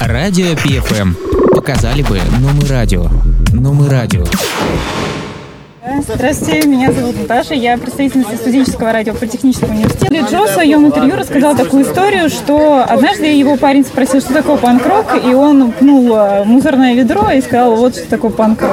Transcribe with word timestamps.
Радио 0.00 0.52
PFM. 0.52 1.16
Показали 1.54 2.02
бы, 2.02 2.20
но 2.38 2.50
мы 2.50 2.66
радио. 2.68 3.08
Но 3.52 3.72
мы 3.72 3.88
радио. 3.88 4.24
Здравствуйте, 5.86 6.66
меня 6.66 6.90
зовут 6.90 7.16
Наташа, 7.16 7.54
я 7.54 7.78
представительница 7.78 8.36
студенческого 8.36 8.92
радио 8.92 9.14
Политехнического 9.14 9.70
университета. 9.70 10.26
Джо 10.28 10.44
в 10.44 10.48
своем 10.48 10.86
интервью 10.86 11.14
рассказал 11.16 11.56
такую 11.56 11.84
историю, 11.84 12.28
что 12.28 12.84
однажды 12.84 13.26
его 13.26 13.56
парень 13.56 13.84
спросил, 13.84 14.20
что 14.20 14.34
такое 14.34 14.56
панк-рок, 14.56 15.06
и 15.24 15.32
он 15.32 15.70
пнул 15.70 16.12
э, 16.16 16.44
мусорное 16.44 16.94
ведро 16.94 17.30
и 17.30 17.40
сказал, 17.40 17.76
вот 17.76 17.94
что 17.94 18.08
такое 18.08 18.32
панк-рок. 18.32 18.72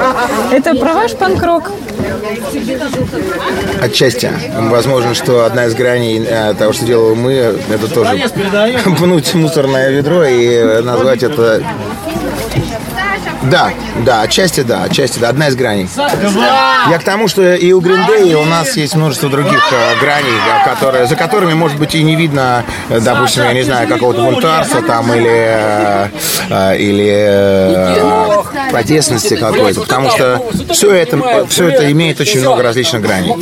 Это 0.50 0.74
про 0.74 0.94
ваш 0.94 1.12
панк-рок? 1.12 1.70
Отчасти. 3.80 4.30
Возможно, 4.58 5.14
что 5.14 5.44
одна 5.44 5.66
из 5.66 5.74
граней 5.74 6.20
э, 6.20 6.54
того, 6.54 6.72
что 6.72 6.84
делаем 6.84 7.20
мы, 7.20 7.32
это 7.32 7.92
тоже 7.92 8.20
пнуть 8.98 9.34
мусорное 9.34 9.90
ведро 9.90 10.24
и 10.24 10.82
назвать 10.82 11.22
это 11.22 11.62
да, 13.50 13.70
да, 14.04 14.22
отчасти 14.22 14.62
да, 14.62 14.84
отчасти 14.84 15.18
да, 15.18 15.28
одна 15.28 15.48
из 15.48 15.56
граней. 15.56 15.88
Я 16.90 16.98
к 16.98 17.04
тому, 17.04 17.28
что 17.28 17.54
и 17.54 17.72
у 17.72 17.80
Гриндей, 17.80 18.32
и 18.32 18.34
у 18.34 18.44
нас 18.44 18.76
есть 18.76 18.94
множество 18.94 19.28
других 19.28 19.62
э, 19.72 20.00
граней, 20.00 20.30
э, 20.30 20.68
которые, 20.68 21.06
за 21.06 21.16
которыми, 21.16 21.54
может 21.54 21.78
быть, 21.78 21.94
и 21.94 22.02
не 22.02 22.16
видно, 22.16 22.64
э, 22.88 23.00
допустим, 23.00 23.44
я 23.44 23.52
не 23.52 23.62
знаю, 23.62 23.88
какого-то 23.88 24.22
бунтарства 24.22 24.82
там 24.82 25.12
или, 25.12 25.30
э, 25.30 26.08
э, 26.50 26.76
или 26.78 27.10
э, 27.10 28.42
протестности 28.74 29.36
какой-то, 29.36 29.82
потому 29.82 30.10
что 30.10 30.42
все 30.72 30.92
это, 30.92 31.46
все 31.48 31.68
это 31.68 31.92
имеет 31.92 32.20
очень 32.20 32.40
много 32.40 32.60
различных 32.64 33.02
граней. 33.02 33.32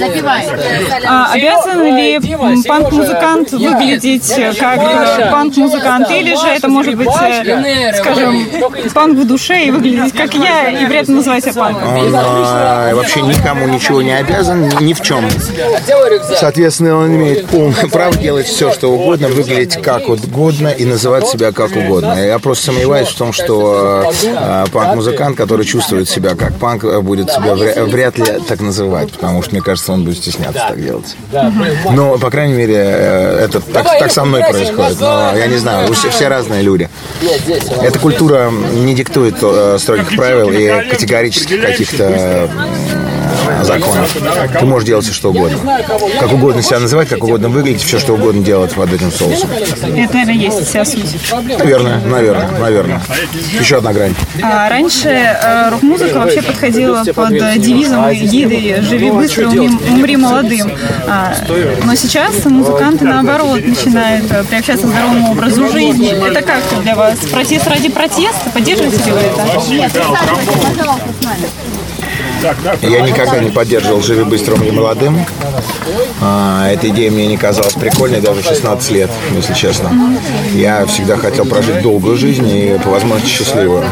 А 1.06 1.32
обязан 1.32 1.96
ли 1.96 2.20
панк-музыкант 2.68 3.52
выглядеть 3.52 4.30
как 4.58 4.78
э, 4.78 5.30
панк-музыкант, 5.30 6.10
или 6.10 6.34
же 6.34 6.46
это 6.48 6.68
может 6.68 6.96
быть, 6.96 7.08
э, 7.08 7.94
скажем, 7.94 8.46
панк 8.92 9.18
в 9.18 9.26
душе 9.26 9.64
и 9.64 9.70
выглядеть 9.70 10.12
как 10.12 10.34
я, 10.34 10.68
и 10.68 10.84
при 10.84 10.98
этом 10.98 11.16
называть 11.16 11.44
себя 11.44 11.54
панком? 11.54 11.96
Он 11.96 12.14
э, 12.14 12.94
вообще 12.94 13.22
никому 13.22 13.66
ничего 13.68 14.02
не 14.02 14.12
обязан, 14.12 14.68
ни, 14.80 14.92
в 14.92 15.00
чем. 15.00 15.24
Соответственно, 16.36 16.98
он 16.98 17.16
имеет 17.16 17.46
полное 17.46 17.86
право 17.86 18.14
делать 18.14 18.46
все, 18.46 18.70
что 18.70 18.88
угодно, 18.88 19.28
выглядеть 19.28 19.80
как 19.80 20.10
угодно 20.10 20.68
и 20.68 20.84
называть 20.84 21.26
себя 21.26 21.52
как 21.52 21.74
угодно. 21.74 22.18
Я 22.22 22.38
просто 22.38 22.66
сомневаюсь 22.66 23.08
в 23.08 23.16
том, 23.16 23.32
что 23.32 24.12
э, 24.22 24.64
панк-музыкант, 24.72 25.21
который 25.36 25.64
чувствует 25.64 26.08
себя 26.08 26.34
как 26.34 26.54
панк, 26.58 26.84
э, 26.84 27.00
будет 27.00 27.30
себя 27.30 27.52
вря- 27.54 27.84
вряд 27.84 28.18
ли 28.18 28.24
так 28.48 28.60
называть, 28.60 29.12
потому 29.12 29.42
что, 29.42 29.52
мне 29.52 29.60
кажется, 29.62 29.92
он 29.92 30.04
будет 30.04 30.18
стесняться 30.18 30.66
так 30.68 30.82
делать. 30.82 31.16
Но, 31.92 32.18
по 32.18 32.30
крайней 32.30 32.54
мере, 32.54 32.74
э, 32.76 33.44
это 33.44 33.60
так, 33.60 33.84
так 33.98 34.12
со 34.12 34.24
мной 34.24 34.42
происходит. 34.50 35.00
Но 35.00 35.32
я 35.36 35.46
не 35.46 35.56
знаю, 35.58 35.88
вы 35.88 35.94
все, 35.94 36.10
все 36.10 36.28
разные 36.28 36.62
люди. 36.62 36.88
Эта 37.82 37.98
культура 37.98 38.50
не 38.50 38.94
диктует 38.94 39.36
э, 39.42 39.76
строгих 39.78 40.14
правил 40.16 40.50
и 40.50 40.88
категорических 40.90 41.60
каких-то 41.62 42.48
законов. 43.62 44.16
Ты 44.58 44.66
можешь 44.66 44.86
делать 44.86 45.04
все, 45.04 45.14
что 45.14 45.30
угодно. 45.30 45.58
Как 46.20 46.32
угодно 46.32 46.62
себя 46.62 46.80
называть, 46.80 47.08
как 47.08 47.22
угодно 47.24 47.48
выглядеть, 47.48 47.82
все, 47.82 47.98
что 47.98 48.14
угодно 48.14 48.42
делать 48.42 48.72
под 48.74 48.92
этим 48.92 49.10
соусом. 49.10 49.50
Это, 49.52 50.14
наверное, 50.14 50.34
есть 50.34 50.68
вся 50.68 50.84
суть. 50.84 51.16
Наверное, 51.58 52.00
наверное, 52.00 52.48
наверное. 52.58 53.02
Еще 53.58 53.78
одна 53.78 53.92
грань. 53.92 54.14
А 54.42 54.68
раньше 54.68 55.08
э, 55.08 55.70
рок-музыка 55.70 56.18
вообще 56.18 56.42
подходила 56.42 57.04
под 57.04 57.30
девизом 57.58 58.08
и 58.10 58.16
гидой 58.16 58.80
«Живи 58.82 59.10
быстро, 59.10 59.48
умри, 59.48 59.70
умри 59.90 60.16
молодым». 60.16 60.72
А, 61.06 61.34
но 61.84 61.94
сейчас 61.94 62.44
музыканты, 62.44 63.04
наоборот, 63.04 63.60
начинают 63.66 64.30
э, 64.30 64.44
приобщаться 64.44 64.86
к 64.86 64.90
здоровому 64.90 65.32
образу 65.32 65.68
жизни. 65.70 66.10
Это 66.28 66.42
как 66.42 66.62
для 66.82 66.94
вас? 66.94 67.18
Протест 67.30 67.66
ради 67.68 67.88
протеста? 67.88 68.50
Поддерживаете 68.52 69.04
ли 69.04 69.12
вы 69.12 69.18
это? 69.18 69.92
Я 72.82 73.00
никогда 73.00 73.38
не 73.38 73.50
поддерживал 73.50 74.00
«Живи 74.00 74.24
быстро, 74.24 74.54
умри 74.54 74.70
молодым». 74.70 75.24
А, 76.20 76.68
эта 76.70 76.88
идея 76.88 77.10
мне 77.10 77.26
не 77.26 77.36
казалась 77.36 77.74
прикольной 77.74 78.20
даже 78.20 78.42
в 78.42 78.44
16 78.44 78.90
лет, 78.92 79.10
если 79.34 79.54
честно. 79.54 79.90
Я 80.52 80.86
всегда 80.86 81.16
хотел 81.16 81.44
прожить 81.44 81.82
долгую 81.82 82.16
жизнь 82.16 82.48
и, 82.48 82.78
по 82.82 82.90
возможности, 82.90 83.28
счастливую. 83.28 83.84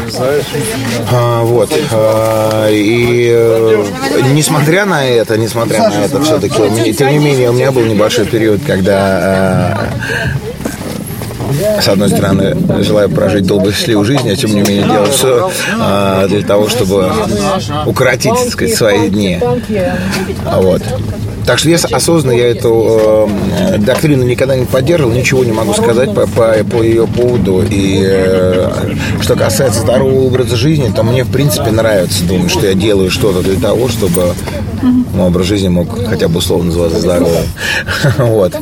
А, 1.11 1.43
вот. 1.43 1.71
А, 1.91 2.69
и 2.69 3.29
э, 3.33 3.83
несмотря 4.33 4.85
на 4.85 5.05
это, 5.05 5.37
несмотря 5.37 5.89
на 5.89 6.05
это, 6.05 6.21
все-таки, 6.21 6.93
тем 6.93 7.09
не 7.09 7.19
менее, 7.19 7.49
у 7.49 7.53
меня 7.53 7.71
был 7.71 7.83
небольшой 7.83 8.25
период, 8.25 8.61
когда 8.65 9.89
с 11.79 11.87
одной 11.87 12.09
стороны, 12.09 12.55
желаю 12.81 13.09
прожить 13.09 13.45
долгую 13.45 13.73
счастливую 13.73 14.05
жизнь, 14.05 14.29
а 14.29 14.35
тем 14.35 14.51
не 14.51 14.61
менее 14.61 14.83
делаю 14.83 15.11
все 15.11 15.51
а, 15.79 16.27
для 16.27 16.41
того, 16.41 16.69
чтобы 16.69 17.11
укоротить, 17.85 18.33
так 18.33 18.49
сказать, 18.49 18.75
свои 18.75 19.09
дни. 19.09 19.39
Вот. 20.45 20.81
Так 21.45 21.59
что 21.59 21.69
я 21.69 21.77
осознанно 21.77 22.35
я 22.35 22.49
эту 22.49 23.27
э, 23.49 23.77
доктрину 23.79 24.23
никогда 24.23 24.55
не 24.55 24.65
поддерживал, 24.65 25.11
ничего 25.11 25.43
не 25.43 25.51
могу 25.51 25.73
сказать 25.73 26.13
по, 26.13 26.27
по, 26.27 26.53
по 26.63 26.83
ее 26.83 27.07
поводу. 27.07 27.63
И 27.69 28.03
э, 28.03 28.69
что 29.21 29.35
касается 29.35 29.81
здорового 29.81 30.25
образа 30.25 30.55
жизни, 30.55 30.91
то 30.95 31.03
мне 31.03 31.23
в 31.23 31.31
принципе 31.31 31.71
нравится 31.71 32.23
думать, 32.25 32.51
что 32.51 32.67
я 32.67 32.73
делаю 32.73 33.09
что-то 33.09 33.41
для 33.41 33.59
того, 33.59 33.87
чтобы 33.87 34.33
мой 35.13 35.27
образ 35.27 35.47
жизни 35.47 35.67
мог 35.67 36.07
хотя 36.07 36.27
бы 36.27 36.37
условно 36.37 36.67
называться 36.67 36.99
здоровым. 36.99 37.45
Вот. 38.17 38.53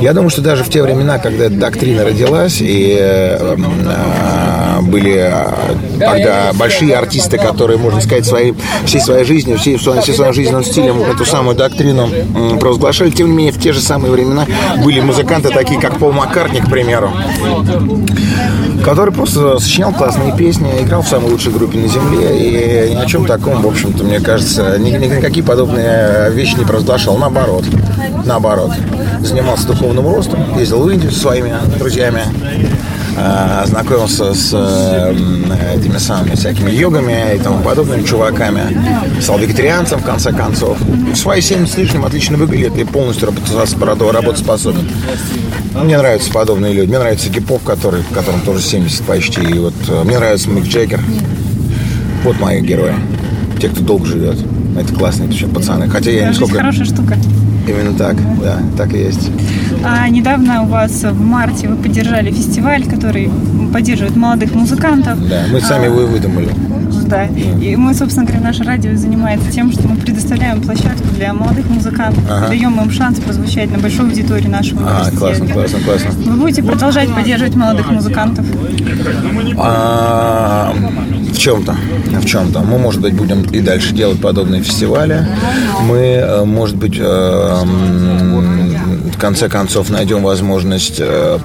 Я 0.00 0.12
думаю, 0.12 0.30
что 0.30 0.42
даже 0.42 0.64
в 0.64 0.70
те 0.70 0.82
времена, 0.82 1.18
когда 1.18 1.44
эта 1.44 1.54
доктрина 1.54 2.04
родилась, 2.04 2.58
и 2.60 2.96
э, 2.98 3.38
э, 3.38 4.65
были 4.82 5.14
э, 5.16 5.98
тогда 5.98 6.52
большие 6.54 6.96
артисты, 6.96 7.38
которые, 7.38 7.78
можно 7.78 8.00
сказать, 8.00 8.26
своей, 8.26 8.54
всей 8.84 9.00
своей 9.00 9.24
жизнью, 9.24 9.58
всей, 9.58 9.76
всей 9.76 10.14
своим 10.14 10.32
жизненным 10.32 10.64
стилем 10.64 11.02
эту 11.02 11.24
самую 11.24 11.56
доктрину 11.56 12.08
провозглашали, 12.58 13.10
тем 13.10 13.28
не 13.30 13.36
менее, 13.36 13.52
в 13.52 13.60
те 13.60 13.72
же 13.72 13.80
самые 13.80 14.10
времена 14.12 14.46
были 14.82 15.00
музыканты, 15.00 15.50
такие 15.50 15.80
как 15.80 15.98
Пол 15.98 16.12
Маккартни, 16.12 16.60
к 16.60 16.70
примеру, 16.70 17.10
который 18.84 19.12
просто 19.12 19.58
сочинял 19.58 19.92
классные 19.92 20.36
песни, 20.36 20.70
играл 20.80 21.02
в 21.02 21.08
самой 21.08 21.30
лучшей 21.30 21.52
группе 21.52 21.78
на 21.78 21.88
Земле, 21.88 22.88
и 22.88 22.94
ни 22.94 22.98
о 23.00 23.06
чем 23.06 23.26
таком, 23.26 23.62
в 23.62 23.66
общем-то, 23.66 24.04
мне 24.04 24.20
кажется, 24.20 24.76
ни- 24.78 24.90
ни- 24.90 25.16
никакие 25.16 25.44
подобные 25.44 26.30
вещи 26.30 26.56
не 26.56 26.64
провозглашал. 26.64 27.16
Наоборот, 27.16 27.64
наоборот. 28.24 28.72
Занимался 29.20 29.66
духовным 29.66 30.06
ростом, 30.14 30.58
ездил 30.58 30.82
в 30.82 30.90
Индию 30.90 31.10
со 31.10 31.20
своими 31.20 31.52
друзьями, 31.78 32.20
э, 33.16 33.66
знакомился 33.66 34.34
с 34.34 34.50
э, 34.52 35.14
этими 35.76 35.98
самыми 35.98 36.34
всякими 36.34 36.70
йогами 36.70 37.34
и 37.34 37.38
тому 37.38 37.62
подобными 37.62 38.02
чуваками, 38.02 38.62
стал 39.20 39.38
вегетарианцем 39.38 40.00
в 40.00 40.04
конце 40.04 40.32
концов. 40.32 40.78
В 40.80 41.16
свои 41.16 41.40
70 41.40 41.74
с 41.74 41.78
лишним 41.78 42.04
отлично 42.04 42.36
выглядит 42.36 42.76
и 42.78 42.84
полностью 42.84 43.28
работоспособен. 43.28 44.88
Мне 45.82 45.98
нравятся 45.98 46.32
подобные 46.32 46.72
люди. 46.72 46.88
Мне 46.88 46.98
нравится 46.98 47.28
Гипов, 47.28 47.62
который, 47.62 48.02
которому 48.14 48.42
тоже 48.42 48.62
70 48.62 49.02
почти. 49.02 49.42
И 49.42 49.58
вот 49.58 49.74
э, 49.88 50.04
мне 50.04 50.18
нравится 50.18 50.48
Мик 50.48 50.64
Джекер. 50.64 51.00
Вот 52.24 52.40
мои 52.40 52.60
герои. 52.60 52.94
Те, 53.60 53.68
кто 53.68 53.82
долго 53.82 54.06
живет. 54.06 54.36
Это 54.78 54.94
классные 54.94 55.30
пацаны. 55.48 55.88
Хотя 55.88 56.10
я 56.10 56.20
не 56.20 56.26
Жизнь 56.32 56.38
сколько... 56.38 56.58
хорошая 56.58 56.84
штука. 56.86 57.16
Именно 57.66 57.98
так, 57.98 58.16
да, 58.40 58.58
так 58.76 58.94
и 58.94 58.98
есть. 58.98 59.30
А 59.88 60.08
недавно 60.08 60.62
у 60.62 60.66
вас 60.66 61.02
в 61.04 61.20
марте 61.20 61.68
вы 61.68 61.76
поддержали 61.76 62.30
фестиваль, 62.32 62.84
который 62.84 63.30
поддерживает 63.72 64.16
молодых 64.16 64.54
музыкантов. 64.54 65.16
Да, 65.28 65.44
мы 65.52 65.60
сами 65.60 65.84
его 65.86 66.02
и 66.02 66.06
выдумали. 66.06 66.48
Да. 67.06 67.26
И 67.26 67.76
мы, 67.76 67.94
собственно 67.94 68.26
говоря, 68.26 68.42
наше 68.42 68.64
радио 68.64 68.96
занимается 68.96 69.52
тем, 69.52 69.70
что 69.70 69.86
мы 69.86 69.94
предоставляем 69.96 70.60
площадку 70.60 71.06
для 71.14 71.32
молодых 71.32 71.68
музыкантов, 71.70 72.24
Ага. 72.28 72.48
даем 72.48 72.80
им 72.80 72.90
шанс 72.90 73.20
прозвучать 73.20 73.70
на 73.70 73.78
большой 73.78 74.06
аудитории 74.08 74.48
нашего 74.48 74.80
А, 74.82 74.84
университета. 74.90 75.16
классно, 75.18 75.46
классно, 75.46 75.78
классно. 75.80 76.10
Вы 76.32 76.36
будете 76.36 76.62
продолжать 76.64 77.08
поддерживать 77.14 77.54
молодых 77.54 77.90
музыкантов? 77.92 78.44
А, 79.58 80.74
в 81.32 81.36
чем-то, 81.38 81.76
в 82.20 82.24
чем-то. 82.26 82.60
Мы, 82.60 82.78
может 82.78 83.00
быть, 83.00 83.14
будем 83.14 83.42
и 83.42 83.60
дальше 83.60 83.94
делать 83.94 84.20
подобные 84.20 84.62
фестивали. 84.62 85.26
Мы, 85.82 85.96
э, 85.98 86.44
может 86.44 86.76
быть, 86.76 86.96
э, 86.98 87.64
в 89.16 89.18
конце 89.18 89.48
концов 89.48 89.88
найдем 89.88 90.22
возможность 90.22 90.96
э, 90.98 91.38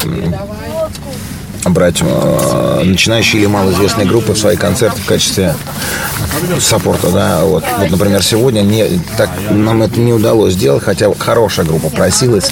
брать 1.69 2.01
э, 2.01 2.81
начинающие 2.83 3.41
или 3.41 3.47
малоизвестные 3.47 4.05
группы 4.05 4.33
в 4.33 4.37
свои 4.37 4.57
концерты 4.57 4.99
в 5.01 5.05
качестве 5.05 5.55
саппорта, 6.59 7.11
да, 7.11 7.41
вот, 7.43 7.63
вот, 7.77 7.89
например, 7.89 8.23
сегодня 8.23 8.61
не, 8.61 8.99
так, 9.17 9.29
нам 9.49 9.83
это 9.83 9.99
не 9.99 10.11
удалось 10.11 10.53
сделать, 10.53 10.83
хотя 10.83 11.07
хорошая 11.17 11.65
группа 11.65 11.89
просилась, 11.89 12.51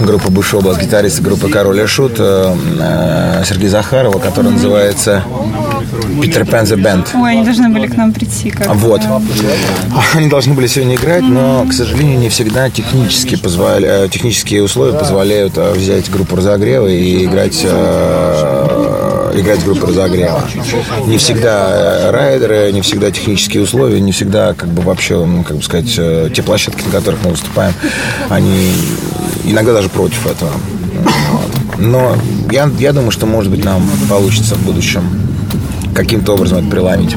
группа 0.00 0.30
бывшего 0.30 0.62
бас-гитариста 0.62 1.22
группы 1.22 1.48
Король 1.48 1.80
и 1.80 1.86
Шут, 1.86 2.16
э, 2.18 2.56
э, 2.80 3.44
Сергей 3.46 3.68
Захарова, 3.68 4.18
которая 4.18 4.52
называется 4.52 5.22
Питер 6.20 6.44
Пен 6.44 6.64
The 6.64 6.76
Band. 6.76 7.08
Ой, 7.14 7.32
они 7.32 7.44
должны 7.44 7.68
были 7.68 7.86
к 7.86 7.96
нам 7.96 8.12
прийти. 8.12 8.50
Как 8.50 8.74
Вот. 8.74 9.02
Они 10.14 10.28
должны 10.28 10.54
были 10.54 10.66
сегодня 10.66 10.96
играть, 10.96 11.22
но, 11.22 11.66
к 11.68 11.72
сожалению, 11.72 12.18
не 12.18 12.28
всегда 12.28 12.70
технически 12.70 13.36
позволя... 13.36 14.08
технические 14.08 14.62
условия 14.62 14.98
позволяют 14.98 15.56
э, 15.56 15.72
взять 15.72 16.10
группу 16.10 16.36
разогрева 16.36 16.86
и 16.86 17.24
играть 17.24 17.60
э, 17.64 19.16
играть 19.40 19.60
с 19.60 19.64
группой 19.64 19.88
разогрева. 19.88 20.48
Не 21.06 21.18
всегда 21.18 22.10
райдеры, 22.10 22.70
не 22.72 22.80
всегда 22.80 23.10
технические 23.10 23.62
условия, 23.62 24.00
не 24.00 24.12
всегда 24.12 24.54
как 24.54 24.68
бы 24.68 24.82
вообще, 24.82 25.24
ну, 25.24 25.42
как 25.42 25.58
бы 25.58 25.62
сказать, 25.62 25.92
э, 25.98 26.30
те 26.34 26.42
площадки, 26.42 26.82
на 26.84 26.90
которых 26.90 27.20
мы 27.24 27.30
выступаем, 27.30 27.74
они 28.28 28.72
иногда 29.44 29.72
даже 29.72 29.88
против 29.88 30.26
этого. 30.26 30.52
Но 31.78 32.16
я, 32.50 32.70
я 32.78 32.92
думаю, 32.92 33.10
что, 33.10 33.26
может 33.26 33.50
быть, 33.50 33.64
нам 33.64 33.82
получится 34.08 34.54
в 34.54 34.64
будущем 34.64 35.25
каким-то 35.96 36.34
образом 36.34 36.58
это 36.58 36.68
приломить. 36.68 37.16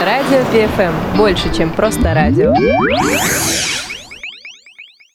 Радио 0.00 0.44
ПФМ. 0.52 1.16
Больше, 1.16 1.52
чем 1.52 1.70
просто 1.70 2.14
радио. 2.14 2.54